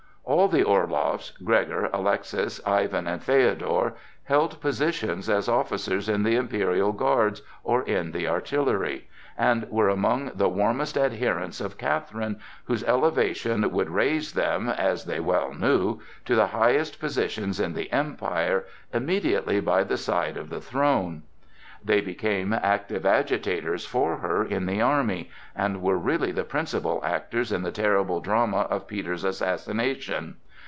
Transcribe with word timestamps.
All 0.23 0.47
the 0.47 0.63
Orloffs—Gregor, 0.63 1.89
Alexis, 1.91 2.65
Ivan, 2.65 3.05
and 3.05 3.21
Feodor—held 3.21 4.61
positions 4.61 5.29
as 5.29 5.49
officers 5.49 6.07
in 6.07 6.23
the 6.23 6.35
imperial 6.37 6.93
guards 6.93 7.41
or 7.65 7.81
in 7.83 8.13
the 8.13 8.29
artillery, 8.29 9.09
and 9.37 9.67
were 9.69 9.89
among 9.89 10.31
the 10.35 10.47
warmest 10.47 10.95
adherents 10.97 11.59
of 11.59 11.77
Catherine, 11.77 12.39
whose 12.65 12.83
elevation 12.85 13.69
would 13.71 13.89
raise 13.89 14.31
them, 14.33 14.69
as 14.69 15.03
they 15.03 15.19
well 15.19 15.53
knew, 15.53 15.99
to 16.25 16.35
the 16.35 16.47
highest 16.47 16.99
position 17.01 17.51
in 17.59 17.73
the 17.73 17.91
Empire, 17.91 18.65
immediately 18.93 19.59
by 19.59 19.83
the 19.83 19.97
side 19.97 20.37
of 20.37 20.49
the 20.49 20.61
throne. 20.61 21.23
They 21.83 21.99
became 21.99 22.53
active 22.53 23.07
agitators 23.07 23.87
for 23.87 24.17
her 24.17 24.45
in 24.45 24.67
the 24.67 24.81
army, 24.81 25.31
and 25.55 25.81
were 25.81 25.97
really 25.97 26.31
the 26.31 26.43
principal 26.43 27.01
actors 27.03 27.51
in 27.51 27.63
the 27.63 27.71
terrible 27.71 28.19
drama 28.21 28.67
of 28.69 28.85
Peter's 28.85 29.23
assassination. 29.23 30.35